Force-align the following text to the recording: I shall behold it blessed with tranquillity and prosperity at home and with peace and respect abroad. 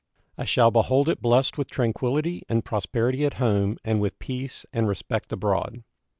I 0.35 0.45
shall 0.45 0.71
behold 0.71 1.09
it 1.09 1.21
blessed 1.21 1.59
with 1.59 1.69
tranquillity 1.69 2.41
and 2.49 2.65
prosperity 2.65 3.23
at 3.23 3.35
home 3.35 3.77
and 3.85 4.01
with 4.01 4.17
peace 4.17 4.65
and 4.73 4.87
respect 4.87 5.31
abroad. 5.31 5.83